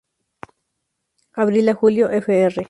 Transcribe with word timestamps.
Abril 1.35 1.69
a 1.69 1.75
julio, 1.75 2.09
fr. 2.27 2.55